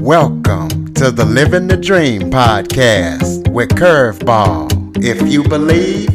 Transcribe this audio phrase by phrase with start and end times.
[0.00, 4.96] Welcome to the Living the Dream podcast with Curveball.
[5.02, 6.10] If you believe,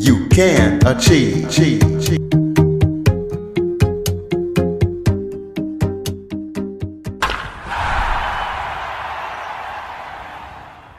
[0.00, 1.48] you can achieve.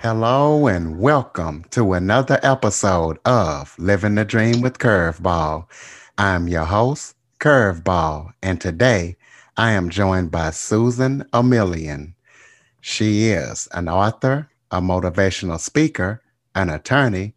[0.02, 5.66] Hello and welcome to another episode of Living the Dream with Curveball.
[6.18, 9.18] I'm your host, Curveball, and today
[9.58, 12.14] I am joined by Susan Omilian.
[12.90, 16.24] She is an author, a motivational speaker,
[16.56, 17.36] an attorney,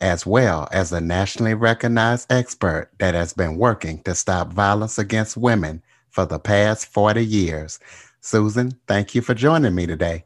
[0.00, 5.36] as well as a nationally recognized expert that has been working to stop violence against
[5.36, 7.78] women for the past 40 years.
[8.22, 10.24] Susan, thank you for joining me today.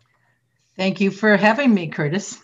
[0.74, 2.38] Thank you for having me, Curtis.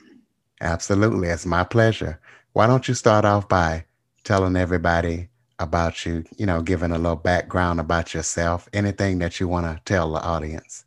[0.60, 1.28] Absolutely.
[1.28, 2.20] It's my pleasure.
[2.52, 3.86] Why don't you start off by
[4.24, 9.48] telling everybody about you, you know, giving a little background about yourself, anything that you
[9.48, 10.84] want to tell the audience.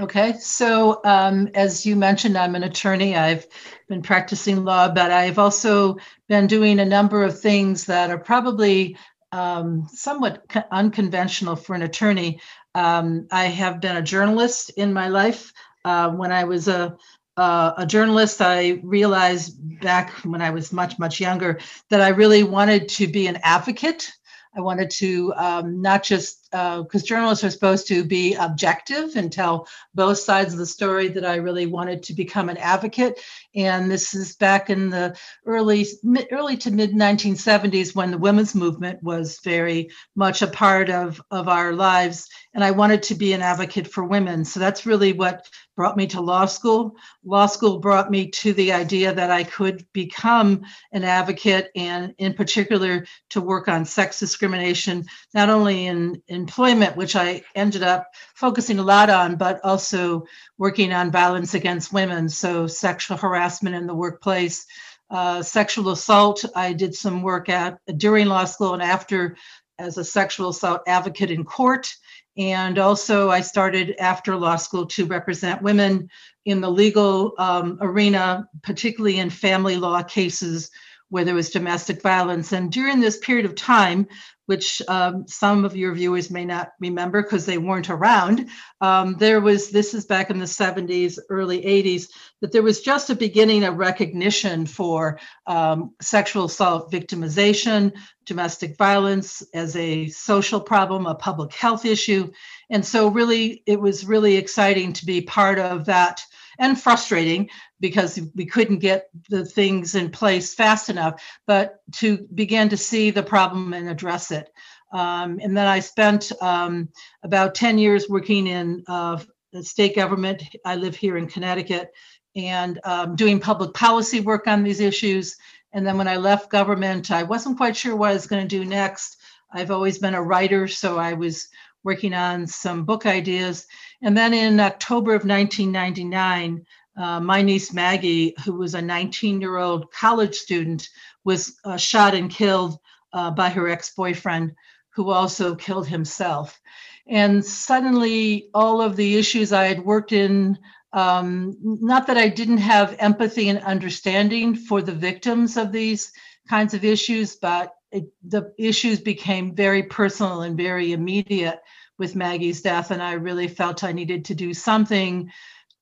[0.00, 3.14] Okay, so um, as you mentioned, I'm an attorney.
[3.14, 3.46] I've
[3.88, 8.96] been practicing law, but I've also been doing a number of things that are probably
[9.32, 12.40] um, somewhat co- unconventional for an attorney.
[12.74, 15.52] Um, I have been a journalist in my life.
[15.84, 16.96] Uh, when I was a
[17.36, 22.42] uh, a journalist, I realized back when I was much, much younger that I really
[22.42, 24.10] wanted to be an advocate.
[24.54, 29.32] I wanted to um, not just because uh, journalists are supposed to be objective and
[29.32, 33.18] tell both sides of the story that I really wanted to become an advocate.
[33.54, 35.86] And this is back in the early
[36.30, 41.48] early to mid 1970s when the women's movement was very much a part of, of
[41.48, 42.28] our lives.
[42.52, 44.44] And I wanted to be an advocate for women.
[44.44, 46.96] So that's really what brought me to law school.
[47.24, 52.34] Law school brought me to the idea that I could become an advocate and, in
[52.34, 58.78] particular, to work on sex discrimination, not only in, employment, which I ended up focusing
[58.80, 60.26] a lot on, but also
[60.58, 62.28] working on violence against women.
[62.28, 64.66] So, sexual harassment in the workplace.
[65.08, 69.36] Uh, sexual assault, I did some work at during law school and after
[69.78, 71.94] as a sexual assault advocate in court.
[72.36, 76.08] And also, I started after law school to represent women
[76.44, 80.70] in the legal um, arena, particularly in family law cases
[81.12, 82.52] where there was domestic violence.
[82.52, 84.08] And during this period of time,
[84.46, 88.48] which um, some of your viewers may not remember because they weren't around.
[88.80, 92.08] Um, there was, this is back in the 70s, early 80s,
[92.40, 97.92] that there was just a beginning of recognition for um, sexual assault victimization,
[98.26, 102.30] domestic violence as a social problem, a public health issue.
[102.70, 106.20] And so, really, it was really exciting to be part of that
[106.58, 107.48] and frustrating
[107.80, 113.10] because we couldn't get the things in place fast enough, but to begin to see
[113.10, 114.50] the problem and address it.
[114.92, 116.88] Um, and then I spent um,
[117.22, 119.18] about 10 years working in uh,
[119.62, 120.42] state government.
[120.64, 121.90] I live here in Connecticut
[122.36, 125.36] and um, doing public policy work on these issues.
[125.72, 128.48] And then when I left government, I wasn't quite sure what I was going to
[128.48, 129.16] do next.
[129.50, 131.48] I've always been a writer, so I was
[131.84, 133.66] working on some book ideas.
[134.02, 136.64] And then in October of 1999,
[136.96, 140.88] uh, my niece Maggie, who was a 19 year old college student,
[141.24, 142.78] was uh, shot and killed
[143.12, 144.52] uh, by her ex boyfriend,
[144.90, 146.60] who also killed himself.
[147.08, 150.58] And suddenly, all of the issues I had worked in
[150.92, 156.12] um, not that I didn't have empathy and understanding for the victims of these
[156.48, 161.60] kinds of issues, but it, the issues became very personal and very immediate
[161.98, 162.90] with Maggie's death.
[162.90, 165.30] And I really felt I needed to do something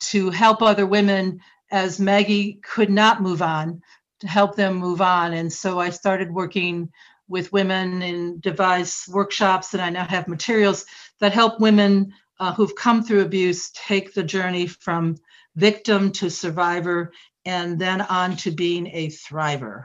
[0.01, 1.41] to help other women
[1.71, 3.83] as Maggie could not move on,
[4.21, 5.33] to help them move on.
[5.33, 6.91] And so I started working
[7.29, 10.85] with women in device workshops, and I now have materials
[11.21, 15.17] that help women uh, who've come through abuse take the journey from
[15.55, 17.13] victim to survivor
[17.45, 19.85] and then on to being a thriver.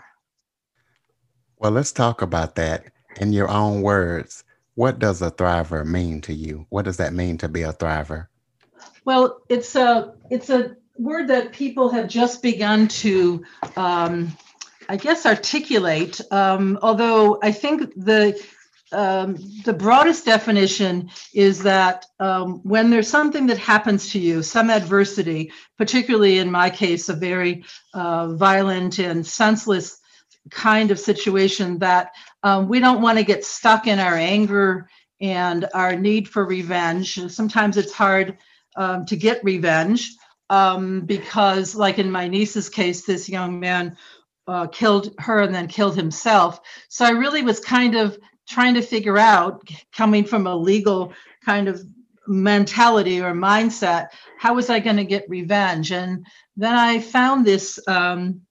[1.65, 2.83] Well, let's talk about that
[3.19, 4.43] in your own words.
[4.75, 6.67] What does a thriver mean to you?
[6.69, 8.27] What does that mean to be a thriver?
[9.03, 13.43] Well, it's a it's a word that people have just begun to,
[13.77, 14.31] um,
[14.89, 16.21] I guess, articulate.
[16.29, 18.39] Um, although I think the
[18.91, 24.69] um, the broadest definition is that um, when there's something that happens to you, some
[24.69, 27.63] adversity, particularly in my case, a very
[27.95, 29.99] uh, violent and senseless
[30.51, 32.11] kind of situation, that
[32.43, 34.87] um, we don't want to get stuck in our anger
[35.21, 37.19] and our need for revenge.
[37.31, 38.37] Sometimes it's hard
[38.75, 40.11] um, to get revenge
[40.49, 43.97] um, because, like in my niece's case, this young man
[44.47, 46.59] uh, killed her and then killed himself.
[46.89, 51.13] So I really was kind of trying to figure out, coming from a legal
[51.43, 51.81] kind of
[52.27, 54.07] mentality or mindset.
[54.37, 55.91] How was I going to get revenge?
[55.91, 56.25] And
[56.57, 58.41] then I found this um,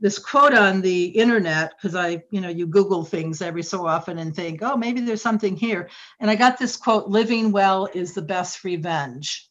[0.00, 4.18] this quote on the internet because I, you know, you Google things every so often
[4.18, 5.88] and think, oh, maybe there's something here.
[6.20, 9.48] And I got this quote: "Living well is the best revenge."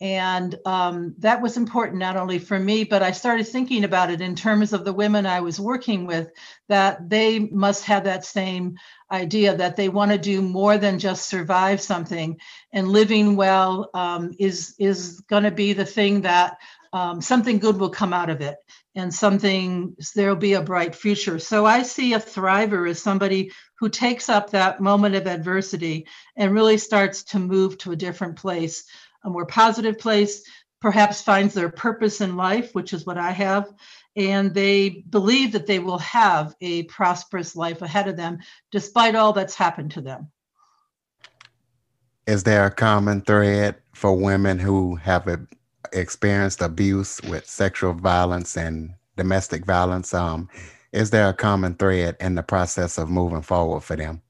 [0.00, 4.20] And um, that was important not only for me, but I started thinking about it
[4.20, 6.30] in terms of the women I was working with,
[6.68, 8.76] that they must have that same
[9.10, 12.38] idea that they want to do more than just survive something.
[12.72, 16.58] And living well um, is is going to be the thing that
[16.92, 18.56] um, something good will come out of it,
[18.96, 21.38] and something there'll be a bright future.
[21.38, 26.52] So I see a thriver as somebody who takes up that moment of adversity and
[26.52, 28.84] really starts to move to a different place
[29.26, 30.42] a more positive place,
[30.80, 33.72] perhaps finds their purpose in life, which is what I have,
[34.14, 38.38] and they believe that they will have a prosperous life ahead of them
[38.70, 40.30] despite all that's happened to them.
[42.26, 45.28] Is there a common thread for women who have
[45.92, 50.14] experienced abuse with sexual violence and domestic violence?
[50.14, 50.48] Um,
[50.92, 54.22] is there a common thread in the process of moving forward for them?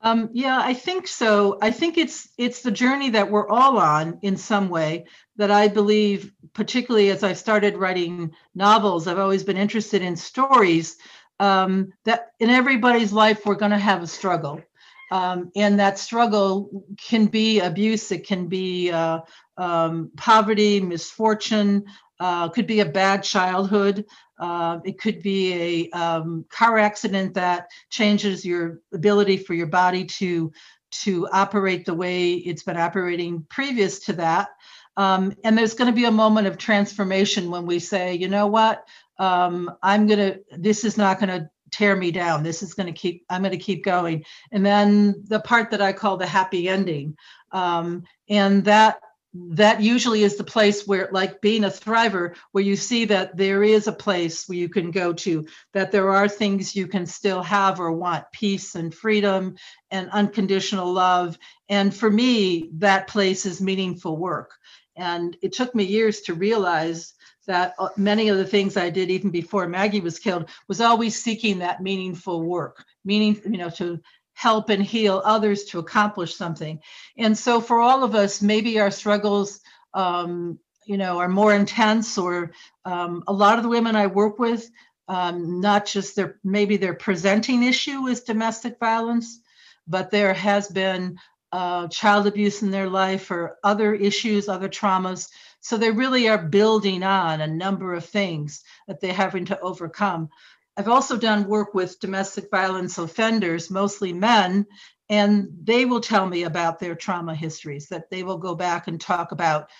[0.00, 1.58] Um, yeah, I think so.
[1.60, 5.06] I think it's it's the journey that we're all on in some way
[5.36, 10.96] that I believe, particularly as I started writing novels, I've always been interested in stories
[11.40, 14.62] um, that in everybody's life we're going to have a struggle.
[15.10, 19.20] Um, and that struggle can be abuse, it can be uh,
[19.56, 21.84] um, poverty, misfortune,
[22.20, 24.04] uh, could be a bad childhood.
[24.38, 30.04] Uh, it could be a um, car accident that changes your ability for your body
[30.04, 30.52] to
[30.90, 34.48] to operate the way it's been operating previous to that.
[34.96, 38.46] Um, and there's going to be a moment of transformation when we say, you know
[38.46, 38.84] what,
[39.18, 40.40] um, I'm going to.
[40.56, 42.42] This is not going to tear me down.
[42.42, 43.24] This is going to keep.
[43.30, 44.24] I'm going to keep going.
[44.52, 47.16] And then the part that I call the happy ending,
[47.52, 49.00] um, and that
[49.34, 53.62] that usually is the place where like being a thriver where you see that there
[53.62, 57.42] is a place where you can go to that there are things you can still
[57.42, 59.54] have or want peace and freedom
[59.90, 61.38] and unconditional love
[61.68, 64.54] and for me that place is meaningful work
[64.96, 67.14] and it took me years to realize
[67.48, 71.20] that uh, many of the things I did even before Maggie was killed was always
[71.20, 74.00] seeking that meaningful work, meaning, you know, to
[74.34, 76.80] help and heal others to accomplish something.
[77.16, 79.60] And so for all of us, maybe our struggles,
[79.94, 82.52] um, you know, are more intense or
[82.84, 84.70] um, a lot of the women I work with,
[85.08, 89.40] um, not just their, maybe their presenting issue is domestic violence,
[89.88, 91.18] but there has been
[91.50, 95.28] uh, child abuse in their life or other issues, other traumas.
[95.60, 100.28] So they really are building on a number of things that they're having to overcome.
[100.76, 104.66] I've also done work with domestic violence offenders, mostly men,
[105.08, 109.00] and they will tell me about their trauma histories, that they will go back and
[109.00, 109.70] talk about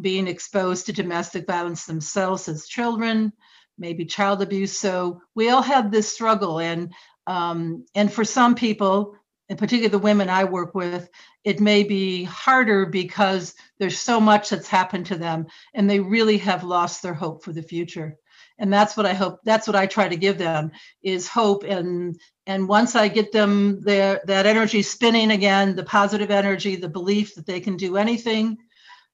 [0.00, 3.32] being exposed to domestic violence themselves as children,
[3.78, 4.76] maybe child abuse.
[4.76, 6.92] So we all have this struggle, and
[7.26, 9.16] um, and for some people,
[9.48, 11.08] and particularly the women I work with,
[11.46, 16.38] it may be harder because there's so much that's happened to them, and they really
[16.38, 18.18] have lost their hope for the future.
[18.58, 20.72] And that's what i hope that's what i try to give them
[21.02, 21.62] is hope.
[21.62, 26.88] And and once i get them their that energy spinning again the positive energy the
[26.88, 28.56] belief that they can do anything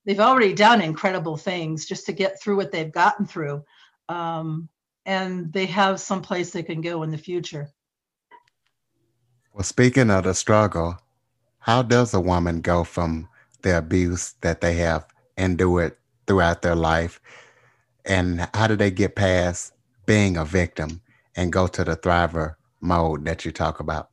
[0.07, 3.65] they've already done incredible things just to get through what they've gotten through.
[4.09, 4.69] Um,
[5.05, 7.69] and they have some place they can go in the future.
[9.53, 11.02] Well speaking of the struggle
[11.63, 13.29] how does a woman go from
[13.63, 17.21] the abuse that they have endured throughout their life
[18.05, 19.73] and how do they get past
[20.05, 21.01] being a victim
[21.37, 24.11] and go to the thriver mode that you talk about?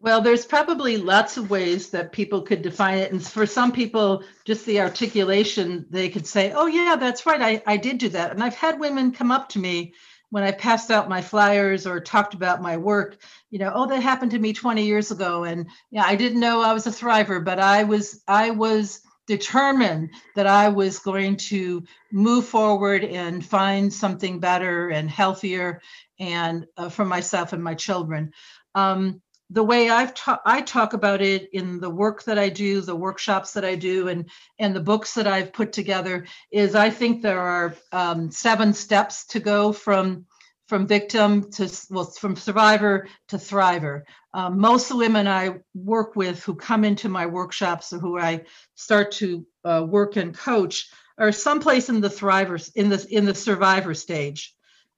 [0.00, 3.12] Well, there's probably lots of ways that people could define it.
[3.12, 7.40] And for some people, just the articulation, they could say, oh, yeah, that's right.
[7.40, 8.30] I, I did do that.
[8.30, 9.94] And I've had women come up to me
[10.34, 13.18] when I passed out my flyers or talked about my work,
[13.50, 15.44] you know, oh, that happened to me 20 years ago.
[15.44, 20.10] And yeah, I didn't know I was a thriver, but I was, I was determined
[20.34, 25.80] that I was going to move forward and find something better and healthier
[26.18, 28.32] and uh, for myself and my children.
[28.74, 29.22] Um,
[29.54, 32.96] the way I've ta- I talk about it in the work that I do, the
[32.96, 37.22] workshops that I do, and and the books that I've put together is I think
[37.22, 40.26] there are um, seven steps to go from
[40.66, 44.02] from victim to well from survivor to thriver.
[44.32, 48.18] Um, most of the women i work with who come into my workshops or who
[48.18, 48.42] i
[48.74, 53.34] start to uh, work and coach are someplace in the thrivers in the in the
[53.34, 54.52] survivor stage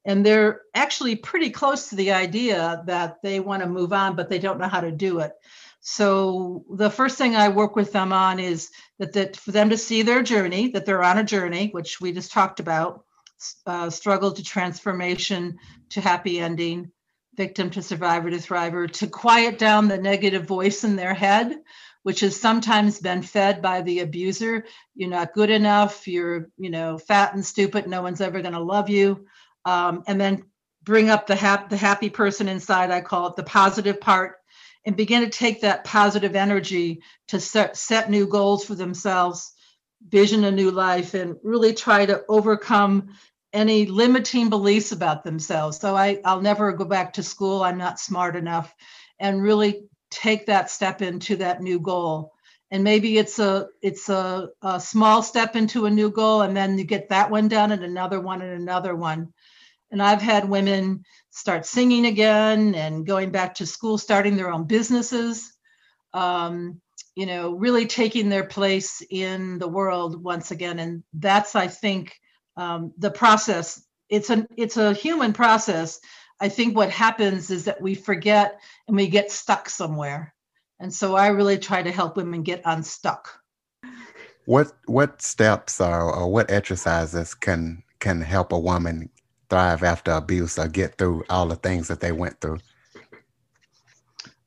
[0.06, 4.30] and they're actually pretty close to the idea that they want to move on but
[4.30, 5.32] they don't know how to do it
[5.82, 8.70] So the first thing I work with them on is
[9.00, 12.12] that, that for them to see their journey, that they're on a journey, which we
[12.12, 13.04] just talked about,
[13.66, 15.58] uh, struggle to transformation
[15.92, 16.92] to happy ending,
[17.36, 21.56] victim to survivor to thriver, to quiet down the negative voice in their head,
[22.02, 24.66] which has sometimes been fed by the abuser.
[24.96, 26.08] You're not good enough.
[26.08, 27.88] You're, you know, fat and stupid.
[27.88, 29.26] No one's ever going to love you.
[29.66, 30.44] Um, and then
[30.82, 32.90] bring up the, hap- the happy person inside.
[32.90, 34.36] I call it the positive part
[34.86, 39.52] and begin to take that positive energy to set, set new goals for themselves,
[40.08, 43.08] vision a new life, and really try to overcome
[43.52, 45.78] any limiting beliefs about themselves.
[45.78, 47.62] So I, I'll never go back to school.
[47.62, 48.72] I'm not smart enough.
[49.18, 52.32] And really take that step into that new goal.
[52.70, 56.76] And maybe it's a it's a, a small step into a new goal, and then
[56.76, 59.32] you get that one done and another one and another one.
[59.90, 64.64] And I've had women start singing again and going back to school, starting their own
[64.64, 65.52] businesses,
[66.12, 66.80] um,
[67.14, 70.78] you know, really taking their place in the world once again.
[70.78, 72.18] And that's, I think,
[72.56, 73.82] um, the process.
[74.08, 76.00] It's a it's a human process.
[76.40, 80.34] I think what happens is that we forget and we get stuck somewhere.
[80.78, 83.40] And so I really try to help women get unstuck.
[84.44, 89.10] What what steps or, or what exercises can can help a woman
[89.48, 92.58] thrive after abuse or get through all the things that they went through?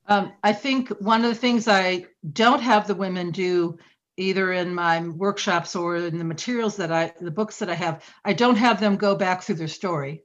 [0.07, 3.77] Um, I think one of the things I don't have the women do
[4.17, 8.03] either in my workshops or in the materials that I, the books that I have,
[8.25, 10.23] I don't have them go back through their story.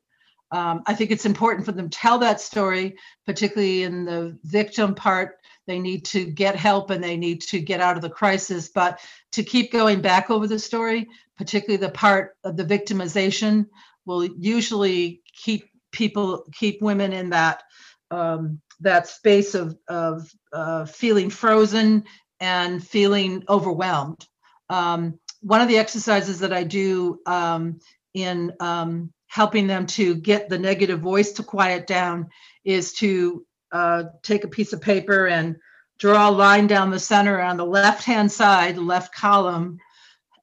[0.50, 4.95] Um, I think it's important for them to tell that story, particularly in the victim
[4.95, 5.38] part.
[5.66, 9.00] They need to get help and they need to get out of the crisis, but
[9.33, 13.66] to keep going back over the story, particularly the part of the victimization,
[14.06, 17.62] will usually keep people keep women in that
[18.11, 22.04] um, that space of of uh, feeling frozen
[22.40, 24.26] and feeling overwhelmed.
[24.68, 27.80] Um, one of the exercises that I do um,
[28.14, 32.28] in um, helping them to get the negative voice to quiet down
[32.64, 35.56] is to uh, take a piece of paper and
[35.99, 39.78] draw a line down the center on the left hand side, left column,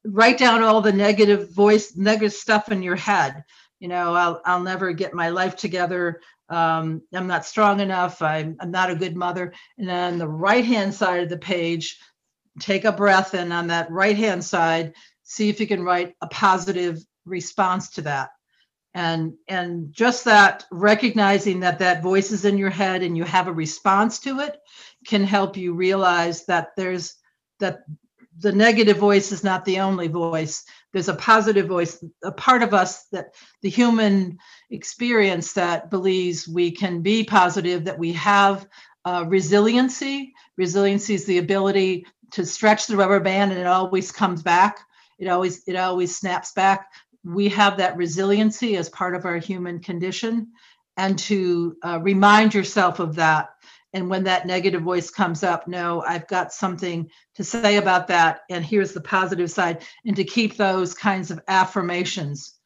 [0.04, 3.44] write down all the negative voice, negative stuff in your head.
[3.78, 6.20] You know, I'll, I'll never get my life together.
[6.48, 8.20] Um, I'm not strong enough.
[8.22, 9.52] I'm, I'm not a good mother.
[9.78, 11.98] And then the right hand side of the page,
[12.60, 16.26] take a breath and on that right hand side, see if you can write a
[16.26, 18.30] positive response to that.
[18.94, 23.48] And and just that recognizing that that voice is in your head and you have
[23.48, 24.58] a response to it
[25.06, 27.14] can help you realize that there's
[27.58, 27.84] that
[28.38, 30.64] the negative voice is not the only voice.
[30.92, 34.38] There's a positive voice a part of us that the human
[34.70, 38.66] experience that believes we can be positive that we have
[39.04, 40.32] uh, resiliency.
[40.56, 44.80] Resiliency is the ability to stretch the rubber band and it always comes back.
[45.18, 46.90] It always it always snaps back.
[47.24, 50.48] We have that resiliency as part of our human condition.
[50.96, 53.51] And to uh, remind yourself of that
[53.92, 58.40] and when that negative voice comes up no i've got something to say about that.
[58.50, 59.82] And here's the positive side.
[60.04, 62.58] And to keep those kinds of affirmations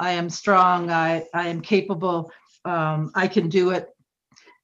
[0.00, 0.90] i am strong.
[0.90, 2.32] I i am capable.
[2.64, 3.90] Um, i can do it.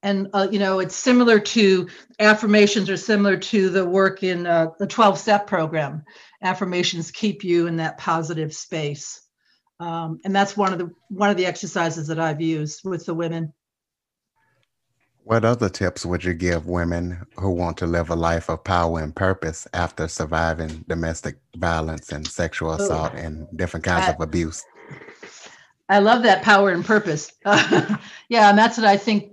[0.02, 4.68] And uh, you know it's similar to affirmations are similar to the work in uh,
[4.78, 6.04] the 12 step program.
[6.42, 9.20] Affirmations keep you in that positive space.
[9.78, 13.14] Um, and that's one of the one of the exercises that i've used with the
[13.14, 13.52] women
[15.30, 18.98] what other tips would you give women who want to live a life of power
[18.98, 24.66] and purpose after surviving domestic violence and sexual assault and different kinds of abuse?
[25.88, 27.32] I love that power and purpose.
[28.28, 29.32] Yeah, and that's what I think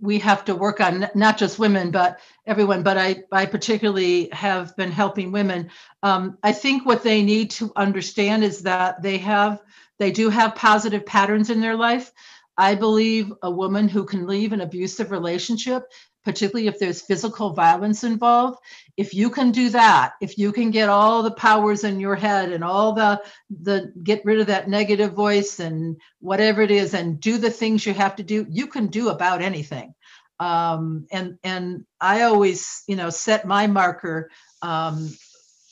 [0.00, 2.84] we have to work on, not just women, but everyone.
[2.84, 5.70] But I, I particularly have been helping women.
[6.04, 9.62] Um, I think what they need to understand is that they have,
[9.98, 12.12] they do have positive patterns in their life
[12.58, 15.84] I believe a woman who can leave an abusive relationship,
[16.24, 18.58] particularly if there's physical violence involved,
[18.96, 22.50] if you can do that, if you can get all the powers in your head
[22.50, 23.22] and all the
[23.62, 27.86] the get rid of that negative voice and whatever it is and do the things
[27.86, 29.94] you have to do, you can do about anything.
[30.40, 34.30] Um, and and I always, you know, set my marker
[34.62, 35.10] um,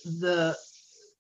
[0.05, 0.57] the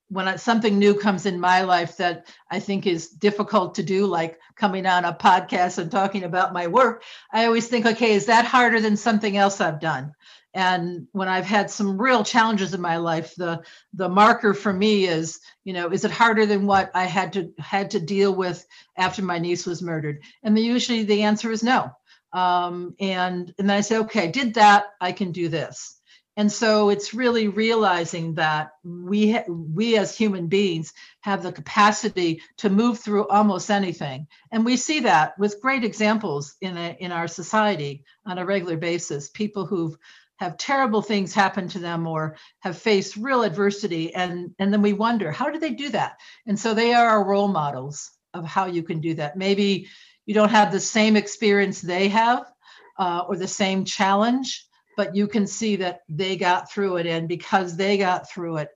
[0.08, 4.38] when something new comes in my life that I think is difficult to do, like
[4.56, 8.44] coming on a podcast and talking about my work, I always think, okay, is that
[8.44, 10.12] harder than something else I've done?
[10.52, 15.06] And when I've had some real challenges in my life, the the marker for me
[15.06, 18.64] is, you know, is it harder than what I had to had to deal with
[18.96, 20.23] after my niece was murdered?
[20.44, 21.90] And the, usually the answer is no.
[22.32, 26.00] Um, and and then I say, okay, I did that, I can do this
[26.37, 32.71] and so it's really realizing that we we as human beings have the capacity to
[32.71, 34.26] move through almost anything.
[34.50, 38.76] And we see that with great examples in a, in our society on a regular
[38.76, 39.29] basis.
[39.29, 39.97] People who've
[40.38, 44.93] have terrible things happen to them or have faced real adversity and and then we
[44.93, 46.19] wonder how do they do that?
[46.47, 49.37] And so they are our role models of how you can do that.
[49.37, 49.88] Maybe
[50.26, 52.50] you don't have the same experience they have
[52.99, 57.28] uh, or the same challenge but you can see that they got through it and
[57.28, 58.68] because they got through it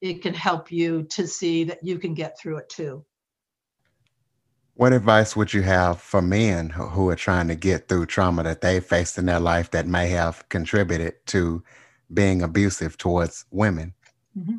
[0.00, 3.04] it can help you to see that you can get through it too
[4.74, 8.62] what advice would you have for men who are trying to get through trauma that
[8.62, 11.62] they faced in their life that may have contributed to
[12.12, 13.94] being abusive towards women?
[14.36, 14.56] Mm-hmm.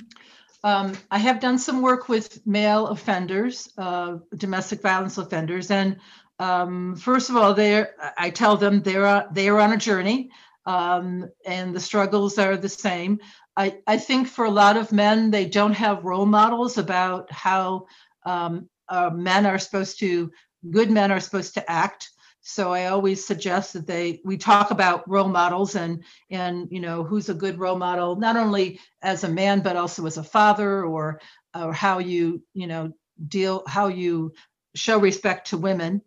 [0.64, 5.98] Um, I have done some work with male offenders, uh, domestic violence offenders, and
[6.40, 7.86] um, first of all, they
[8.18, 10.32] I tell them they're they are on a journey,
[10.66, 13.20] um, and the struggles are the same.
[13.56, 17.88] I, I think for a lot of men, they don't have role models about how
[18.26, 20.32] um, uh, men are supposed to
[20.70, 22.10] good men are supposed to act
[22.42, 27.04] so i always suggest that they we talk about role models and and you know
[27.04, 30.84] who's a good role model not only as a man but also as a father
[30.86, 31.20] or
[31.56, 32.92] or how you you know
[33.28, 34.34] deal how you
[34.76, 36.02] show respect to women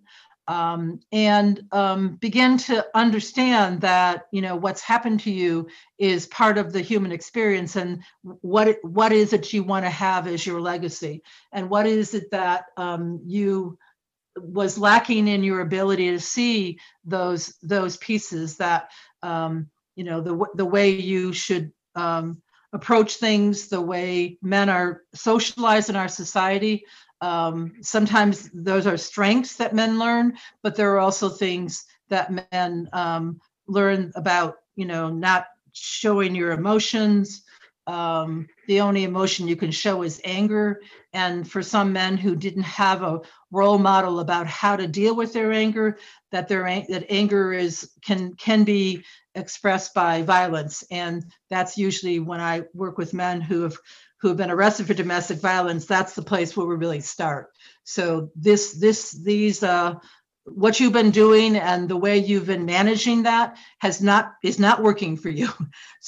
[0.48, 6.58] um, and um, begin to understand that you know what's happened to you is part
[6.58, 10.60] of the human experience and what what is it you want to have as your
[10.60, 11.22] legacy?
[11.52, 13.78] And what is it that um, you
[14.36, 18.90] was lacking in your ability to see those those pieces that
[19.22, 25.02] um, you know the the way you should um, approach things the way men are
[25.14, 26.84] socialized in our society
[27.20, 32.88] um, sometimes those are strengths that men learn, but there are also things that men
[32.92, 37.42] um, learn about, you know, not showing your emotions.
[37.86, 40.82] Um, the only emotion you can show is anger.
[41.12, 43.20] And for some men who didn't have a
[43.52, 45.98] role model about how to deal with their anger,
[46.32, 49.04] that their that anger is can can be
[49.36, 50.82] expressed by violence.
[50.90, 53.76] And that's usually when I work with men who have
[54.20, 57.52] who have been arrested for domestic violence, that's the place where we really start.
[57.84, 59.94] So this this these uh
[60.44, 64.82] what you've been doing and the way you've been managing that has not is not
[64.82, 65.48] working for you.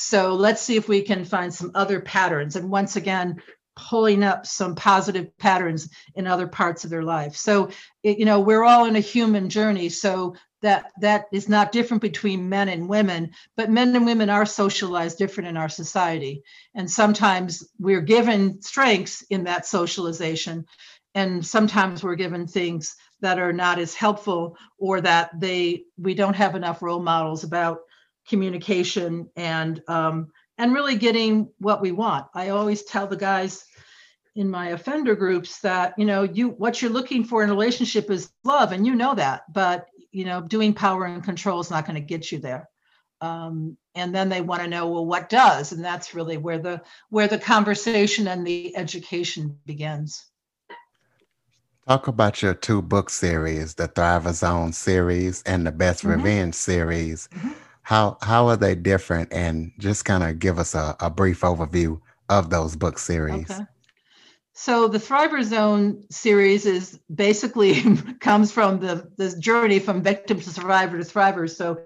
[0.00, 2.54] So let's see if we can find some other patterns.
[2.54, 3.42] And once again,
[3.74, 7.34] pulling up some positive patterns in other parts of their life.
[7.36, 7.70] So
[8.04, 9.88] it, you know, we're all in a human journey.
[9.88, 14.46] So that that is not different between men and women but men and women are
[14.46, 16.42] socialized different in our society.
[16.74, 20.66] And sometimes we're given strengths in that socialization
[21.14, 26.36] and sometimes we're given things that are not as helpful or that they we don't
[26.36, 27.80] have enough role models about
[28.28, 32.26] communication and um, and really getting what we want.
[32.34, 33.64] I always tell the guys
[34.36, 38.10] in my offender groups that you know you what you're looking for in a relationship
[38.10, 41.86] is love and you know that but you know doing power and control is not
[41.86, 42.68] going to get you there
[43.20, 46.80] um, and then they want to know well what does and that's really where the
[47.10, 50.26] where the conversation and the education begins
[51.86, 56.22] talk about your two book series the thriver zone series and the best mm-hmm.
[56.22, 57.50] revenge series mm-hmm.
[57.82, 62.00] how how are they different and just kind of give us a, a brief overview
[62.28, 63.64] of those book series okay.
[64.60, 67.80] So the Thriver Zone series is basically
[68.20, 71.48] comes from the this journey from victim to survivor to thriver.
[71.48, 71.82] So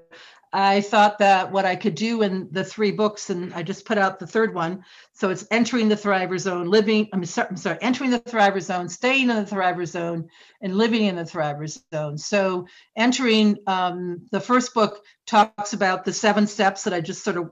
[0.55, 3.99] I thought that what I could do in the three books, and I just put
[3.99, 4.85] out the third one.
[5.13, 7.11] So it's entering the Thriver Zone, living.
[7.13, 10.31] I'm sorry, I'm sorry entering the Thriver Zone, staying in the Thriver Zone,
[10.63, 12.17] and living in the Thriver Zone.
[12.17, 17.37] So entering um, the first book talks about the seven steps that I just sort
[17.37, 17.51] of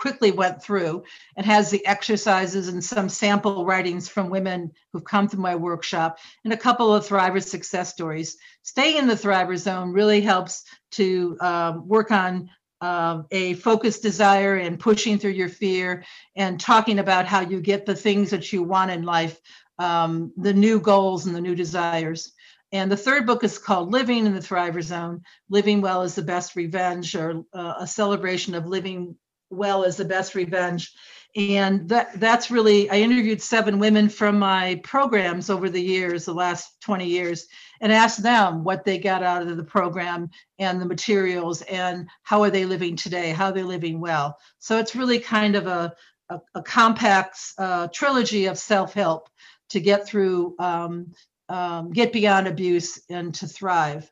[0.00, 1.04] quickly went through
[1.36, 6.18] and has the exercises and some sample writings from women who've come through my workshop
[6.44, 8.38] and a couple of Thriver success stories.
[8.62, 12.48] Staying in the Thriver zone really helps to um, work on
[12.80, 16.02] uh, a focused desire and pushing through your fear
[16.34, 19.38] and talking about how you get the things that you want in life,
[19.78, 22.32] um, the new goals and the new desires.
[22.72, 25.22] And the third book is called Living in the Thriver Zone.
[25.50, 29.16] Living Well is the Best Revenge, or uh, a celebration of living
[29.50, 30.92] well as the best revenge.
[31.36, 36.34] And that that's really i interviewed seven women from my programs over the years the
[36.34, 37.46] last 20 years
[37.80, 42.42] and asked them what they got out of the program and the materials and how
[42.42, 44.36] are they living today how are they living well.
[44.58, 45.94] So it's really kind of a,
[46.30, 49.28] a, a compact uh, trilogy of self-help
[49.68, 51.12] to get through um,
[51.48, 54.10] um, get beyond abuse and to thrive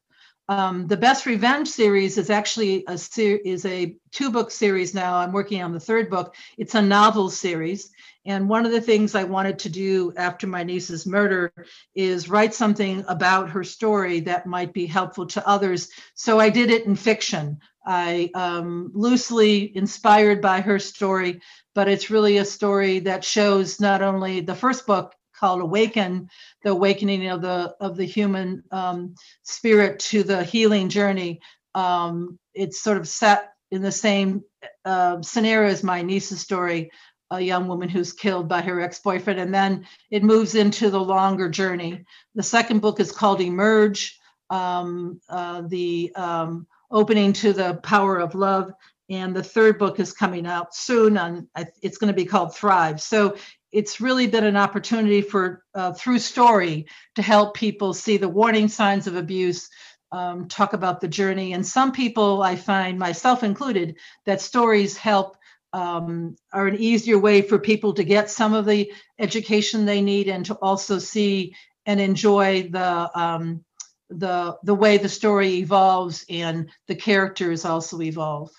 [0.48, 5.16] Um, the Best Revenge series is actually a ser- is a two book series now.
[5.16, 6.34] I'm working on the third book.
[6.56, 7.90] It's a novel series,
[8.24, 11.52] and one of the things I wanted to do after my niece's murder
[11.94, 15.90] is write something about her story that might be helpful to others.
[16.14, 17.60] So I did it in fiction.
[17.84, 21.42] I um, loosely inspired by her story,
[21.74, 26.28] but it's really a story that shows not only the first book called Awaken,
[26.62, 31.40] the awakening of the of the human um, spirit to the healing journey.
[31.74, 34.42] Um, it's sort of set in the same
[34.84, 36.90] uh, scenario as my niece's story,
[37.30, 41.48] a young woman who's killed by her ex-boyfriend, and then it moves into the longer
[41.48, 42.04] journey.
[42.34, 44.18] The second book is called Emerge,
[44.50, 48.72] um, uh, the um, opening to the power of love.
[49.10, 51.46] And the third book is coming out soon, and
[51.80, 53.00] it's going to be called Thrive.
[53.00, 53.36] So
[53.72, 58.68] it's really been an opportunity for uh, through story to help people see the warning
[58.68, 59.68] signs of abuse
[60.10, 61.52] um, talk about the journey.
[61.52, 65.36] And some people i find myself included that stories help
[65.72, 70.28] um, are an easier way for people to get some of the education they need
[70.28, 71.54] and to also see
[71.84, 73.64] and enjoy the um,
[74.10, 78.50] the the way the story evolves and the characters also evolve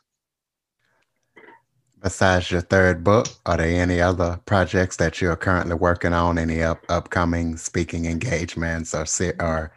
[2.02, 6.38] Besides your third book, are there any other projects that you're currently working on?
[6.38, 9.06] Any up, upcoming speaking engagements, or
[9.40, 9.72] or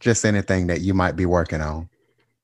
[0.00, 1.90] just anything that you might be working on?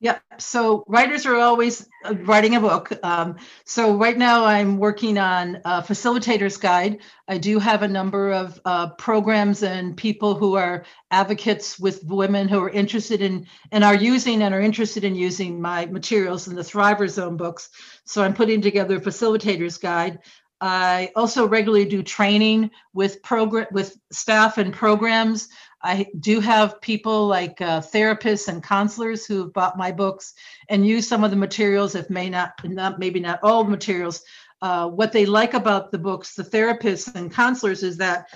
[0.05, 0.23] Yep.
[0.37, 2.93] So writers are always uh, writing a book.
[3.03, 6.99] Um, so right now I'm working on a facilitator's guide.
[7.27, 12.49] I do have a number of uh, programs and people who are advocates with women
[12.49, 16.55] who are interested in and are using and are interested in using my materials in
[16.55, 17.71] the Thriver Zone books.
[18.05, 20.19] So I'm putting together a facilitator's guide.
[20.61, 25.49] I also regularly do training with program with staff and programs
[25.85, 30.33] I do have people like uh, therapists and counselors who have bought my books
[30.71, 34.23] and use some of the materials, if may not, not maybe not all the materials.
[34.63, 38.29] Uh, what they like about the books, the therapists and counselors, is that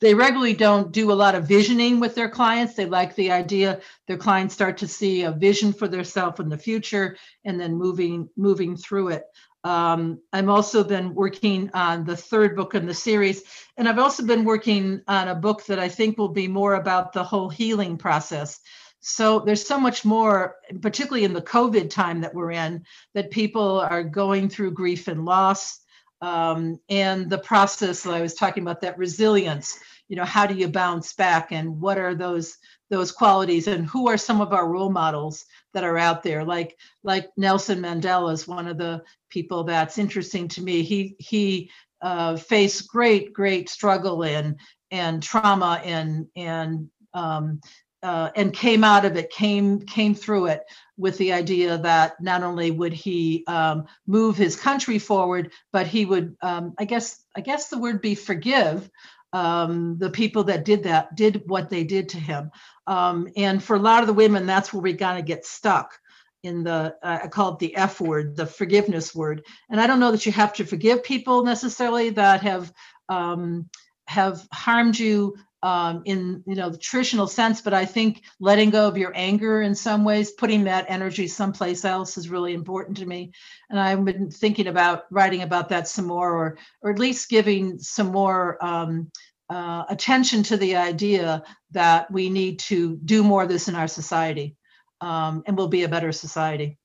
[0.00, 2.74] they regularly don't do a lot of visioning with their clients.
[2.74, 6.58] They like the idea their clients start to see a vision for themselves in the
[6.58, 9.24] future and then moving moving through it.
[9.62, 13.42] Um, I'm also been working on the third book in the series,
[13.76, 17.12] and I've also been working on a book that I think will be more about
[17.12, 18.60] the whole healing process.
[19.00, 23.80] So there's so much more, particularly in the COVID time that we're in, that people
[23.80, 25.80] are going through grief and loss.
[26.22, 30.54] Um, and the process that I was talking about, that resilience, you know, how do
[30.54, 32.58] you bounce back and what are those
[32.90, 36.44] those qualities and who are some of our role models that are out there.
[36.44, 40.82] Like like nelson mandela is one of the people that's interesting to me.
[40.82, 41.70] He he
[42.02, 44.56] uh, faced great great struggle and
[44.90, 47.60] and trauma and and um,
[48.02, 50.62] uh, and came out of it came came through it
[50.96, 56.06] with the idea that not only would he um, move his country forward but he
[56.06, 58.88] would um, i guess i guess the word be forgive
[59.32, 62.50] um, the people that did that did what they did to him.
[62.86, 65.98] Um, and for a lot of the women, that's where we kind of get stuck
[66.42, 69.44] in the, uh, I call it the F word, the forgiveness word.
[69.68, 72.72] And I don't know that you have to forgive people necessarily that have
[73.08, 73.68] um,
[74.06, 78.88] have harmed you um, in you know the traditional sense, but I think letting go
[78.88, 83.06] of your anger in some ways, putting that energy someplace else is really important to
[83.06, 83.32] me.
[83.68, 87.78] And I've been thinking about writing about that some more, or or at least giving
[87.78, 89.10] some more um,
[89.50, 91.42] uh, attention to the idea
[91.72, 94.56] that we need to do more of this in our society,
[95.00, 96.79] um, and we'll be a better society.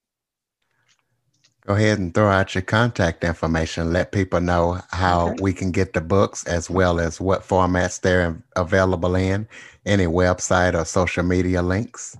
[1.65, 3.91] Go ahead and throw out your contact information.
[3.91, 5.41] Let people know how okay.
[5.41, 9.47] we can get the books as well as what formats they're available in,
[9.83, 12.15] any website or social media links.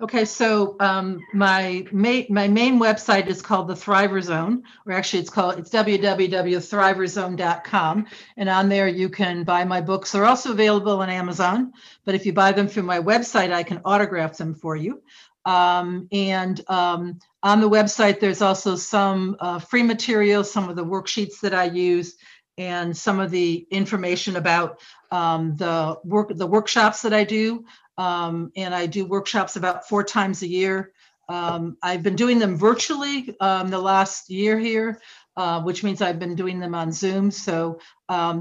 [0.00, 5.20] Okay, so um, my main my main website is called the Thriver Zone, or actually
[5.20, 10.10] it's called it's www.thriverzone.com, and on there you can buy my books.
[10.10, 11.72] They're also available on Amazon,
[12.04, 15.00] but if you buy them through my website, I can autograph them for you.
[15.44, 20.84] Um, and um, on the website, there's also some uh, free material, some of the
[20.84, 22.16] worksheets that I use,
[22.58, 27.64] and some of the information about um, the work, the workshops that I do.
[27.98, 30.92] Um, and I do workshops about four times a year.
[31.28, 35.00] Um, I've been doing them virtually um, the last year here,
[35.36, 37.30] uh, which means I've been doing them on Zoom.
[37.30, 37.80] So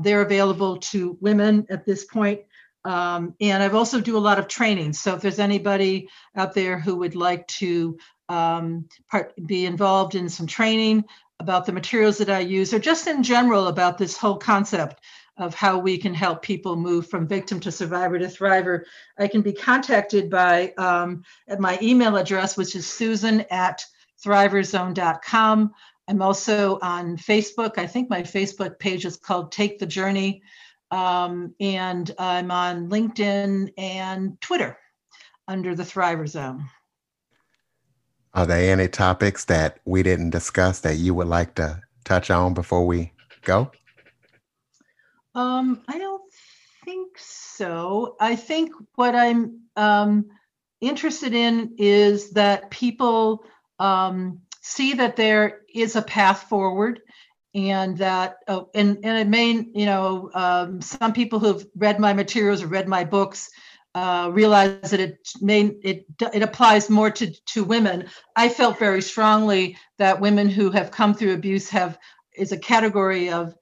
[0.02, 2.42] they're available to women at this point.
[2.84, 4.94] Um, and I've also do a lot of training.
[4.94, 7.98] So if there's anybody out there who would like to
[8.30, 11.06] um, part, be involved in some training
[11.40, 15.02] about the materials that I use, or just in general about this whole concept,
[15.38, 18.84] of how we can help people move from victim to survivor to thriver,
[19.18, 23.84] I can be contacted by um, at my email address, which is susan at
[24.24, 25.72] thriverzone.com.
[26.08, 27.78] I'm also on Facebook.
[27.78, 30.44] I think my Facebook page is called Take the Journey.
[30.92, 34.78] Um, and I'm on LinkedIn and Twitter
[35.48, 36.66] under the Thriver Zone.
[38.34, 42.54] Are there any topics that we didn't discuss that you would like to touch on
[42.54, 43.72] before we go?
[45.34, 46.22] Um, I don't
[46.86, 48.16] think so.
[48.20, 50.30] I think what I'm um,
[50.80, 53.46] interested in is that people
[53.80, 57.02] um, see that there is a path forward
[57.54, 62.14] and that oh, and and it may you know um, some people who've read my
[62.14, 63.50] materials or read my books
[63.94, 68.06] uh, realize that it may it it applies more to to women.
[68.36, 71.98] I felt very strongly that women who have come through abuse have
[72.36, 73.56] is a category of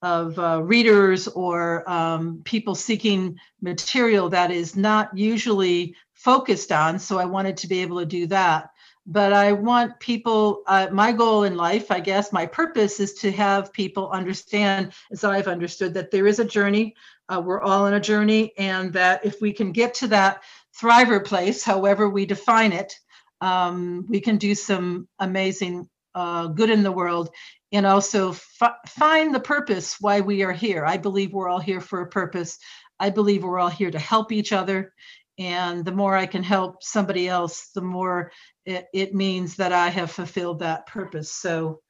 [0.00, 6.98] of uh, readers or um, people seeking material that is not usually focused on.
[6.98, 8.70] So I wanted to be able to do that.
[9.06, 13.30] But I want people, uh, my goal in life, I guess, my purpose is to
[13.32, 16.94] have people understand, as I've understood, that there is a journey
[17.28, 20.42] uh, we're all on a journey, and that if we can get to that
[20.78, 22.94] thriver place, however we define it,
[23.40, 27.30] um, we can do some amazing uh, good in the world
[27.72, 30.84] and also f- find the purpose why we are here.
[30.84, 32.58] I believe we're all here for a purpose.
[33.00, 34.92] I believe we're all here to help each other.
[35.38, 38.30] And the more I can help somebody else, the more
[38.64, 41.32] it, it means that I have fulfilled that purpose.
[41.32, 41.80] So